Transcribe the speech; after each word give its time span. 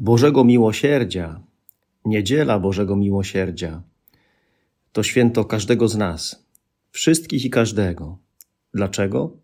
Bożego 0.00 0.44
Miłosierdzia, 0.44 1.40
Niedziela 2.04 2.58
Bożego 2.58 2.96
Miłosierdzia, 2.96 3.82
to 4.92 5.02
święto 5.02 5.44
każdego 5.44 5.88
z 5.88 5.96
nas, 5.96 6.46
wszystkich 6.90 7.44
i 7.44 7.50
każdego. 7.50 8.18
Dlaczego? 8.74 9.36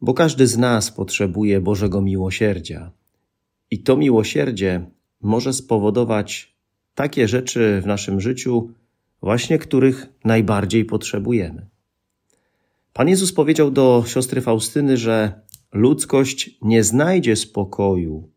Bo 0.00 0.14
każdy 0.14 0.46
z 0.46 0.58
nas 0.58 0.90
potrzebuje 0.90 1.60
Bożego 1.60 2.02
Miłosierdzia. 2.02 2.92
I 3.70 3.82
to 3.82 3.96
miłosierdzie 3.96 4.90
może 5.20 5.52
spowodować 5.52 6.56
takie 6.94 7.28
rzeczy 7.28 7.80
w 7.82 7.86
naszym 7.86 8.20
życiu, 8.20 8.70
właśnie 9.22 9.58
których 9.58 10.06
najbardziej 10.24 10.84
potrzebujemy. 10.84 11.66
Pan 12.92 13.08
Jezus 13.08 13.32
powiedział 13.32 13.70
do 13.70 14.04
siostry 14.06 14.40
Faustyny, 14.40 14.96
że 14.96 15.40
ludzkość 15.72 16.58
nie 16.62 16.84
znajdzie 16.84 17.36
spokoju, 17.36 18.30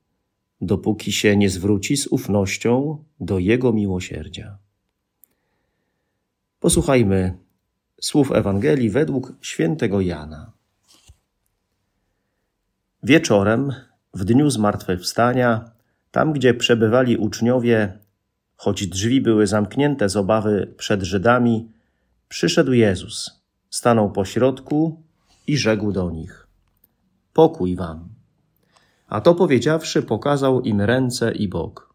dopóki 0.62 1.12
się 1.12 1.38
nie 1.38 1.50
zwróci 1.50 1.98
z 1.98 2.08
ufnością 2.08 3.04
do 3.20 3.40
Jego 3.40 3.74
miłosierdzia. 3.74 4.58
Posłuchajmy 6.60 7.38
słów 8.02 8.32
Ewangelii 8.32 8.90
według 8.90 9.34
świętego 9.42 10.02
Jana. 10.02 10.52
Wieczorem, 13.04 13.74
w 14.14 14.26
dniu 14.26 14.50
zmartwychwstania, 14.50 15.72
tam 16.12 16.34
gdzie 16.34 16.54
przebywali 16.54 17.18
uczniowie, 17.18 18.00
choć 18.56 18.88
drzwi 18.88 19.22
były 19.22 19.48
zamknięte 19.48 20.10
z 20.10 20.16
obawy 20.16 20.74
przed 20.78 21.02
Żydami, 21.04 21.72
przyszedł 22.28 22.74
Jezus, 22.74 23.42
stanął 23.70 24.12
pośrodku 24.12 25.04
i 25.48 25.58
rzekł 25.58 25.92
do 25.92 26.12
nich: 26.12 26.48
Pokój 27.34 27.76
wam. 27.76 28.21
A 29.12 29.22
to 29.22 29.36
powiedziawszy, 29.36 30.04
pokazał 30.04 30.62
im 30.62 30.82
ręce 30.82 31.32
i 31.32 31.48
bok. 31.48 31.94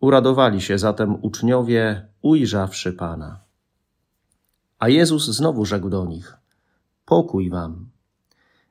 Uradowali 0.00 0.60
się 0.60 0.78
zatem 0.78 1.24
uczniowie, 1.24 2.08
ujrzawszy 2.22 2.92
Pana. 2.92 3.40
A 4.78 4.88
Jezus 4.88 5.26
znowu 5.26 5.64
rzekł 5.64 5.88
do 5.88 6.04
nich: 6.04 6.36
Pokój 7.04 7.50
wam. 7.50 7.90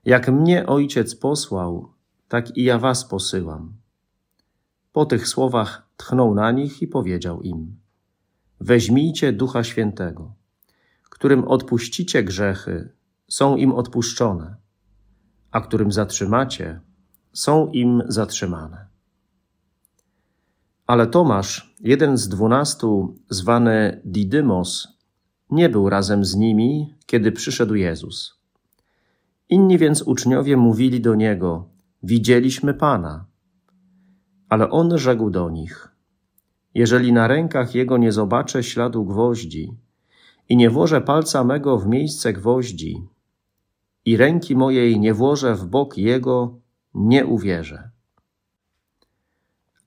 Jak 0.05 0.29
mnie 0.29 0.65
ojciec 0.65 1.15
posłał, 1.15 1.93
tak 2.27 2.57
i 2.57 2.63
ja 2.63 2.79
was 2.79 3.05
posyłam. 3.05 3.73
Po 4.91 5.05
tych 5.05 5.27
słowach 5.27 5.87
tchnął 5.97 6.35
na 6.35 6.51
nich 6.51 6.81
i 6.81 6.87
powiedział 6.87 7.41
im: 7.41 7.77
Weźmijcie 8.59 9.33
ducha 9.33 9.63
świętego, 9.63 10.33
którym 11.09 11.47
odpuścicie 11.47 12.23
grzechy, 12.23 12.89
są 13.27 13.55
im 13.55 13.71
odpuszczone, 13.71 14.55
a 15.51 15.61
którym 15.61 15.91
zatrzymacie, 15.91 16.81
są 17.33 17.71
im 17.71 18.03
zatrzymane. 18.07 18.87
Ale 20.87 21.07
Tomasz, 21.07 21.75
jeden 21.79 22.17
z 22.17 22.29
dwunastu, 22.29 23.15
zwany 23.29 24.01
Didymos, 24.05 24.87
nie 25.49 25.69
był 25.69 25.89
razem 25.89 26.25
z 26.25 26.35
nimi, 26.35 26.93
kiedy 27.05 27.31
przyszedł 27.31 27.75
Jezus. 27.75 28.39
Inni 29.49 29.77
więc 29.77 30.01
uczniowie 30.01 30.57
mówili 30.57 31.01
do 31.01 31.15
niego: 31.15 31.69
Widzieliśmy 32.03 32.73
Pana. 32.73 33.25
Ale 34.49 34.69
on 34.69 34.97
rzekł 34.97 35.29
do 35.29 35.49
nich: 35.49 35.95
Jeżeli 36.73 37.13
na 37.13 37.27
rękach 37.27 37.75
jego 37.75 37.97
nie 37.97 38.11
zobaczę 38.11 38.63
śladu 38.63 39.05
gwoździ 39.05 39.77
i 40.49 40.57
nie 40.57 40.69
włożę 40.69 41.01
palca 41.01 41.43
mego 41.43 41.77
w 41.77 41.87
miejsce 41.87 42.33
gwoździ 42.33 43.07
i 44.05 44.17
ręki 44.17 44.55
mojej 44.55 44.99
nie 44.99 45.13
włożę 45.13 45.55
w 45.55 45.65
bok 45.65 45.97
jego, 45.97 46.62
nie 46.93 47.25
uwierzę. 47.25 47.89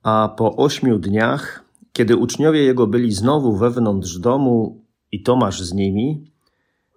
A 0.02 0.34
po 0.36 0.56
ośmiu 0.56 0.98
dniach, 0.98 1.64
kiedy 1.92 2.16
uczniowie 2.16 2.62
jego 2.62 2.86
byli 2.86 3.12
znowu 3.12 3.56
wewnątrz 3.56 4.18
domu 4.18 4.84
i 5.12 5.22
Tomasz 5.22 5.62
z 5.62 5.72
nimi, 5.72 6.30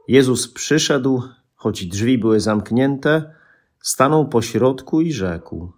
Jezus 0.07 0.47
przyszedł, 0.47 1.23
choć 1.55 1.85
drzwi 1.85 2.17
były 2.17 2.39
zamknięte, 2.39 3.33
stanął 3.81 4.29
po 4.29 4.41
środku 4.41 5.01
i 5.01 5.13
rzekł: 5.13 5.71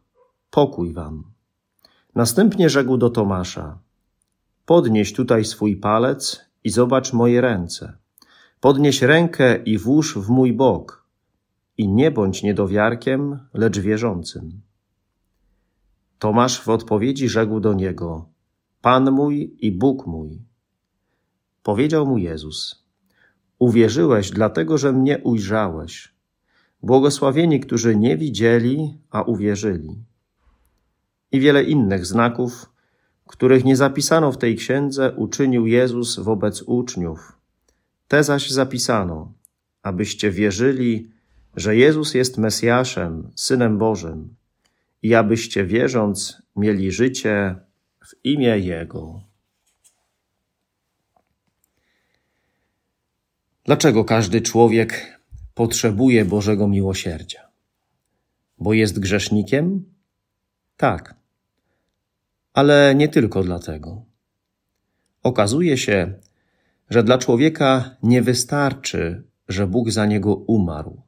Pokój 0.50 0.94
wam. 0.94 1.24
Następnie 2.16 2.70
rzekł 2.70 2.98
do 2.98 3.10
Tomasza: 3.10 3.80
Podnieś 4.66 5.14
tutaj 5.14 5.46
swój 5.46 5.78
palec 5.78 6.42
i 6.64 6.70
zobacz 6.70 7.14
moje 7.14 7.42
ręce. 7.42 7.98
Podnieś 8.60 9.02
rękę 9.02 9.64
i 9.64 9.78
włóż 9.78 10.18
w 10.18 10.30
mój 10.30 10.54
bok 10.54 11.01
i 11.78 11.88
nie 11.88 12.12
bądź 12.12 12.44
niedowiarkiem, 12.44 13.40
lecz 13.54 13.80
wierzącym. 13.80 14.62
Tomasz 16.20 16.62
w 16.62 16.70
odpowiedzi 16.70 17.30
rzekł 17.30 17.60
do 17.60 17.74
niego: 17.74 18.30
Pan 18.82 19.12
mój 19.12 19.58
i 19.60 19.72
Bóg 19.72 20.08
mój. 20.08 20.42
Powiedział 21.64 22.06
mu 22.06 22.18
Jezus: 22.18 22.86
Uwierzyłeś, 23.60 24.32
dlatego 24.32 24.78
że 24.78 24.94
mnie 24.94 25.20
ujrzałeś. 25.20 26.14
Błogosławieni, 26.84 27.60
którzy 27.60 27.96
nie 27.96 28.18
widzieli, 28.18 28.98
a 29.10 29.22
uwierzyli. 29.22 29.96
I 31.32 31.40
wiele 31.40 31.64
innych 31.64 32.06
znaków, 32.06 32.70
których 33.28 33.66
nie 33.66 33.76
zapisano 33.76 34.32
w 34.32 34.38
tej 34.38 34.56
księdze, 34.56 35.14
uczynił 35.16 35.68
Jezus 35.68 36.20
wobec 36.20 36.62
uczniów. 36.62 37.38
Te 38.08 38.24
zaś 38.24 38.50
zapisano, 38.50 39.34
abyście 39.84 40.32
wierzyli, 40.32 41.12
że 41.56 41.76
Jezus 41.76 42.14
jest 42.14 42.38
Mesjaszem, 42.38 43.32
Synem 43.36 43.78
Bożym 43.78 44.36
i 45.04 45.16
abyście 45.16 45.66
wierząc 45.66 46.42
mieli 46.56 46.92
życie 46.92 47.56
w 48.06 48.26
imię 48.26 48.60
Jego. 48.60 49.22
Dlaczego 53.66 54.06
każdy 54.06 54.42
człowiek 54.42 55.22
potrzebuje 55.54 56.26
Bożego 56.26 56.68
miłosierdzia? 56.68 57.48
Bo 58.58 58.74
jest 58.74 59.00
grzesznikiem? 59.00 59.86
Tak. 60.78 61.16
Ale 62.54 62.96
nie 62.96 63.10
tylko 63.10 63.44
dlatego. 63.44 64.06
Okazuje 65.24 65.78
się, 65.78 66.14
że 66.90 67.04
dla 67.04 67.18
człowieka 67.18 67.96
nie 68.04 68.22
wystarczy, 68.22 69.24
że 69.48 69.68
Bóg 69.68 69.92
za 69.92 70.06
niego 70.06 70.36
umarł 70.36 71.02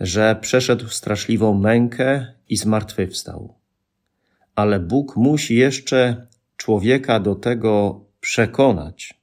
że 0.00 0.36
przeszedł 0.40 0.88
straszliwą 0.88 1.54
mękę 1.54 2.26
i 2.48 2.56
zmartwychwstał. 2.56 3.54
Ale 4.54 4.80
Bóg 4.80 5.16
musi 5.16 5.56
jeszcze 5.56 6.26
człowieka 6.56 7.20
do 7.20 7.34
tego 7.34 8.04
przekonać. 8.20 9.14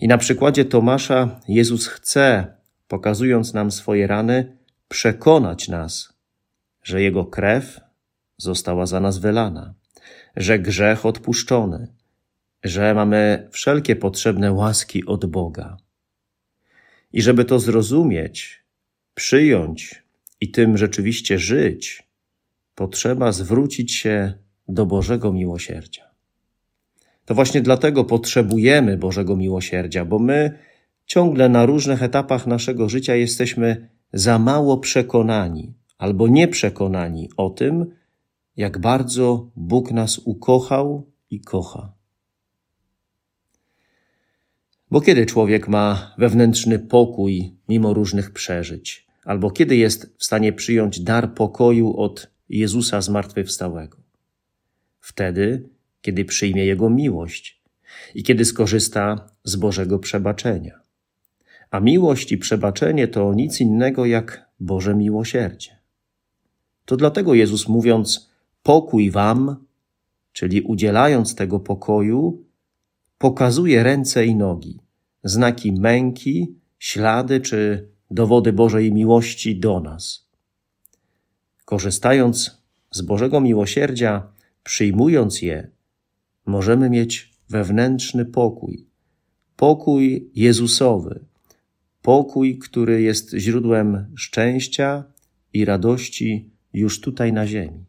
I 0.00 0.08
na 0.08 0.18
przykładzie 0.18 0.64
Tomasza 0.64 1.40
Jezus 1.48 1.86
chce, 1.86 2.56
pokazując 2.88 3.54
nam 3.54 3.70
swoje 3.70 4.06
rany, 4.06 4.56
przekonać 4.88 5.68
nas, 5.68 6.12
że 6.82 7.02
Jego 7.02 7.24
krew 7.24 7.80
została 8.36 8.86
za 8.86 9.00
nas 9.00 9.18
wylana, 9.18 9.74
że 10.36 10.58
grzech 10.58 11.06
odpuszczony, 11.06 11.88
że 12.64 12.94
mamy 12.94 13.48
wszelkie 13.52 13.96
potrzebne 13.96 14.52
łaski 14.52 15.06
od 15.06 15.26
Boga. 15.26 15.76
I 17.12 17.22
żeby 17.22 17.44
to 17.44 17.58
zrozumieć, 17.58 18.61
przyjąć 19.14 20.04
i 20.40 20.50
tym 20.50 20.78
rzeczywiście 20.78 21.38
żyć, 21.38 22.08
potrzeba 22.74 23.32
zwrócić 23.32 23.94
się 23.94 24.34
do 24.68 24.86
Bożego 24.86 25.32
miłosierdzia. 25.32 26.02
To 27.24 27.34
właśnie 27.34 27.60
dlatego 27.60 28.04
potrzebujemy 28.04 28.96
Bożego 28.96 29.36
miłosierdzia, 29.36 30.04
bo 30.04 30.18
my 30.18 30.58
ciągle 31.06 31.48
na 31.48 31.66
różnych 31.66 32.02
etapach 32.02 32.46
naszego 32.46 32.88
życia 32.88 33.14
jesteśmy 33.14 33.88
za 34.12 34.38
mało 34.38 34.78
przekonani 34.78 35.74
albo 35.98 36.28
nieprzekonani 36.28 37.30
o 37.36 37.50
tym, 37.50 37.86
jak 38.56 38.78
bardzo 38.78 39.50
Bóg 39.56 39.92
nas 39.92 40.18
ukochał 40.18 41.10
i 41.30 41.40
kocha. 41.40 41.92
Bo 44.92 45.00
kiedy 45.00 45.26
człowiek 45.26 45.68
ma 45.68 46.14
wewnętrzny 46.18 46.78
pokój 46.78 47.54
mimo 47.68 47.94
różnych 47.94 48.30
przeżyć, 48.30 49.06
albo 49.24 49.50
kiedy 49.50 49.76
jest 49.76 50.14
w 50.18 50.24
stanie 50.24 50.52
przyjąć 50.52 51.00
dar 51.00 51.34
pokoju 51.34 51.96
od 51.96 52.30
Jezusa 52.48 53.00
zmartwychwstałego? 53.00 53.96
Wtedy, 55.00 55.68
kiedy 56.00 56.24
przyjmie 56.24 56.66
Jego 56.66 56.90
miłość 56.90 57.62
i 58.14 58.22
kiedy 58.22 58.44
skorzysta 58.44 59.28
z 59.44 59.56
Bożego 59.56 59.98
przebaczenia. 59.98 60.80
A 61.70 61.80
miłość 61.80 62.32
i 62.32 62.38
przebaczenie 62.38 63.08
to 63.08 63.34
nic 63.34 63.60
innego 63.60 64.06
jak 64.06 64.48
Boże 64.60 64.94
miłosierdzie. 64.94 65.78
To 66.84 66.96
dlatego 66.96 67.34
Jezus 67.34 67.68
mówiąc 67.68 68.30
pokój 68.62 69.10
wam, 69.10 69.56
czyli 70.32 70.60
udzielając 70.62 71.34
tego 71.34 71.60
pokoju, 71.60 72.44
pokazuje 73.18 73.82
ręce 73.82 74.26
i 74.26 74.34
nogi, 74.34 74.81
znaki 75.24 75.72
męki, 75.72 76.54
ślady 76.78 77.40
czy 77.40 77.88
dowody 78.10 78.52
Bożej 78.52 78.92
miłości 78.92 79.60
do 79.60 79.80
nas. 79.80 80.28
Korzystając 81.64 82.62
z 82.90 83.02
Bożego 83.02 83.40
miłosierdzia, 83.40 84.32
przyjmując 84.64 85.42
je, 85.42 85.70
możemy 86.46 86.90
mieć 86.90 87.32
wewnętrzny 87.48 88.24
pokój, 88.24 88.86
pokój 89.56 90.30
Jezusowy, 90.34 91.24
pokój, 92.02 92.58
który 92.58 93.02
jest 93.02 93.34
źródłem 93.34 94.12
szczęścia 94.16 95.04
i 95.52 95.64
radości 95.64 96.50
już 96.72 97.00
tutaj 97.00 97.32
na 97.32 97.46
ziemi. 97.46 97.84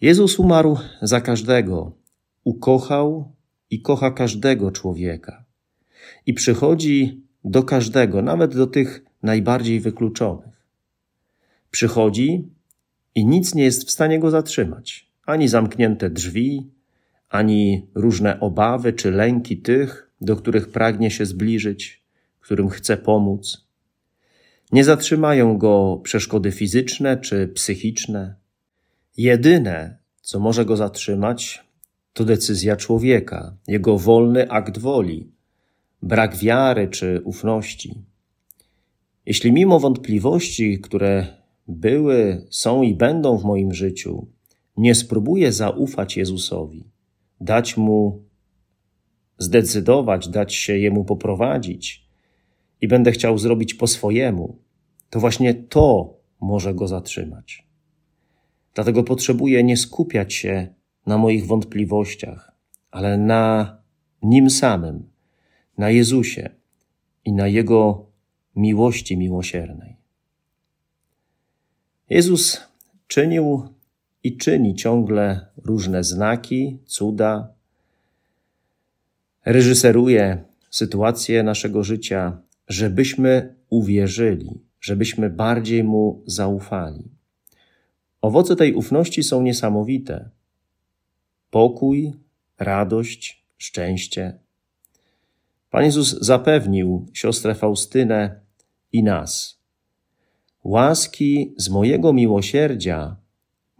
Jezus 0.00 0.38
umarł 0.38 0.78
za 1.02 1.20
każdego, 1.20 1.92
ukochał 2.44 3.32
i 3.70 3.82
kocha 3.82 4.10
każdego 4.10 4.70
człowieka. 4.70 5.44
I 6.26 6.34
przychodzi 6.34 7.22
do 7.44 7.62
każdego, 7.62 8.22
nawet 8.22 8.56
do 8.56 8.66
tych 8.66 9.04
najbardziej 9.22 9.80
wykluczonych. 9.80 10.66
Przychodzi 11.70 12.48
i 13.14 13.26
nic 13.26 13.54
nie 13.54 13.64
jest 13.64 13.88
w 13.88 13.90
stanie 13.90 14.18
go 14.18 14.30
zatrzymać. 14.30 15.10
Ani 15.26 15.48
zamknięte 15.48 16.10
drzwi, 16.10 16.70
ani 17.28 17.86
różne 17.94 18.40
obawy 18.40 18.92
czy 18.92 19.10
lęki 19.10 19.56
tych, 19.58 20.10
do 20.20 20.36
których 20.36 20.68
pragnie 20.68 21.10
się 21.10 21.26
zbliżyć, 21.26 22.02
którym 22.40 22.68
chce 22.68 22.96
pomóc. 22.96 23.66
Nie 24.72 24.84
zatrzymają 24.84 25.58
go 25.58 26.00
przeszkody 26.02 26.52
fizyczne 26.52 27.16
czy 27.16 27.48
psychiczne. 27.48 28.34
Jedyne, 29.16 29.98
co 30.20 30.40
może 30.40 30.64
go 30.64 30.76
zatrzymać, 30.76 31.64
to 32.12 32.24
decyzja 32.24 32.76
człowieka, 32.76 33.56
jego 33.68 33.98
wolny 33.98 34.50
akt 34.50 34.78
woli, 34.78 35.32
brak 36.02 36.36
wiary 36.36 36.88
czy 36.88 37.20
ufności. 37.24 38.04
Jeśli 39.26 39.52
mimo 39.52 39.80
wątpliwości, 39.80 40.80
które 40.80 41.26
były, 41.68 42.46
są 42.50 42.82
i 42.82 42.94
będą 42.94 43.38
w 43.38 43.44
moim 43.44 43.74
życiu, 43.74 44.26
nie 44.76 44.94
spróbuję 44.94 45.52
zaufać 45.52 46.16
Jezusowi, 46.16 46.84
dać 47.40 47.76
mu 47.76 48.24
zdecydować, 49.38 50.28
dać 50.28 50.54
się 50.54 50.78
jemu 50.78 51.04
poprowadzić 51.04 52.06
i 52.80 52.88
będę 52.88 53.12
chciał 53.12 53.38
zrobić 53.38 53.74
po 53.74 53.86
swojemu, 53.86 54.58
to 55.10 55.20
właśnie 55.20 55.54
to 55.54 56.14
może 56.40 56.74
go 56.74 56.88
zatrzymać. 56.88 57.66
Dlatego 58.74 59.04
potrzebuję 59.04 59.64
nie 59.64 59.76
skupiać 59.76 60.34
się 60.34 60.74
na 61.10 61.18
moich 61.18 61.46
wątpliwościach, 61.46 62.52
ale 62.90 63.18
na 63.18 63.76
nim 64.22 64.50
samym, 64.50 65.10
na 65.78 65.90
Jezusie 65.90 66.50
i 67.24 67.32
na 67.32 67.46
Jego 67.48 68.06
miłości 68.56 69.16
miłosiernej. 69.16 69.96
Jezus 72.10 72.60
czynił 73.06 73.68
i 74.22 74.36
czyni 74.36 74.74
ciągle 74.74 75.46
różne 75.56 76.04
znaki, 76.04 76.78
cuda, 76.86 77.54
reżyseruje 79.44 80.44
sytuację 80.70 81.42
naszego 81.42 81.84
życia, 81.84 82.42
żebyśmy 82.68 83.54
uwierzyli, 83.70 84.50
żebyśmy 84.80 85.30
bardziej 85.30 85.84
Mu 85.84 86.22
zaufali. 86.26 87.04
Owoce 88.20 88.56
tej 88.56 88.74
ufności 88.74 89.22
są 89.22 89.42
niesamowite. 89.42 90.30
Pokój, 91.50 92.12
radość, 92.58 93.44
szczęście. 93.58 94.38
Pan 95.70 95.84
Jezus 95.84 96.20
zapewnił 96.20 97.06
siostrę 97.12 97.54
Faustynę 97.54 98.40
i 98.92 99.02
nas. 99.02 99.60
Łaski 100.64 101.54
z 101.56 101.68
mojego 101.68 102.12
miłosierdzia, 102.12 103.16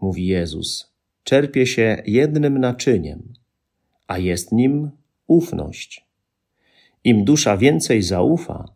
mówi 0.01 0.25
Jezus, 0.27 0.93
czerpie 1.23 1.67
się 1.67 2.03
jednym 2.05 2.57
naczyniem, 2.57 3.33
a 4.07 4.17
jest 4.17 4.51
nim 4.51 4.91
ufność. 5.27 6.05
Im 7.03 7.25
dusza 7.25 7.57
więcej 7.57 8.01
zaufa, 8.01 8.73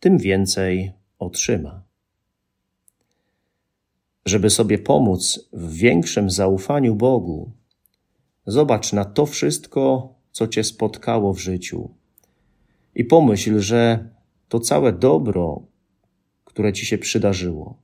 tym 0.00 0.18
więcej 0.18 0.92
otrzyma. 1.18 1.82
Żeby 4.26 4.50
sobie 4.50 4.78
pomóc 4.78 5.48
w 5.52 5.72
większym 5.74 6.30
zaufaniu 6.30 6.94
Bogu, 6.94 7.52
zobacz 8.46 8.92
na 8.92 9.04
to 9.04 9.26
wszystko, 9.26 10.14
co 10.32 10.48
Cię 10.48 10.64
spotkało 10.64 11.34
w 11.34 11.38
życiu 11.38 11.90
i 12.94 13.04
pomyśl, 13.04 13.58
że 13.58 14.08
to 14.48 14.60
całe 14.60 14.92
dobro, 14.92 15.62
które 16.44 16.72
Ci 16.72 16.86
się 16.86 16.98
przydarzyło, 16.98 17.82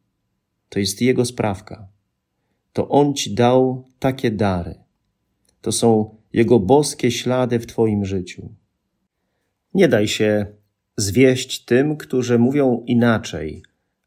to 0.69 0.79
jest 0.79 1.03
Jego 1.03 1.25
sprawka. 1.25 1.89
To 2.73 2.89
On 2.89 3.15
Ci 3.15 3.35
dał 3.35 3.85
takie 3.99 4.31
dary. 4.31 4.75
To 5.61 5.73
są 5.73 6.17
Jego 6.33 6.61
boskie 6.61 7.11
ślady 7.11 7.59
w 7.59 7.67
Twoim 7.67 8.05
życiu. 8.05 8.55
Nie 9.75 9.89
daj 9.89 10.09
się 10.09 10.47
zwieść 10.97 11.65
tym, 11.65 11.97
którzy 11.97 12.39
mówią 12.39 12.85
inaczej, 12.87 13.63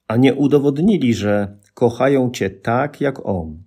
a 0.08 0.18
nie 0.18 0.34
udowodnili, 0.36 1.14
że 1.14 1.58
kochają 1.74 2.32
Cię 2.32 2.50
tak 2.50 3.02
jak 3.02 3.26
On. 3.26 3.64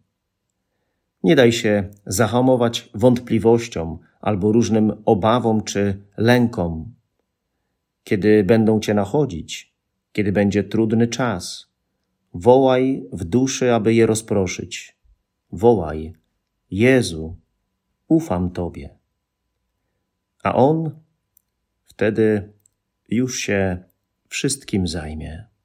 Nie 1.26 1.36
daj 1.36 1.52
się 1.52 1.90
zahamować 2.06 2.90
wątpliwościom 2.94 3.98
albo 4.20 4.52
różnym 4.52 5.02
obawom 5.04 5.62
czy 5.62 6.02
lękom, 6.16 6.94
kiedy 8.04 8.44
będą 8.44 8.80
Cię 8.80 8.94
nachodzić, 8.94 9.74
kiedy 10.12 10.32
będzie 10.32 10.64
trudny 10.64 11.08
czas. 11.08 11.72
Wołaj 12.34 13.08
w 13.12 13.24
duszy, 13.24 13.74
aby 13.74 13.94
je 13.94 14.06
rozproszyć. 14.06 14.98
Wołaj, 15.52 16.12
Jezu, 16.70 17.36
ufam 18.08 18.50
Tobie. 18.50 18.98
A 20.42 20.54
On 20.54 20.90
wtedy 21.84 22.52
już 23.08 23.38
się 23.38 23.84
wszystkim 24.28 24.86
zajmie. 24.86 25.55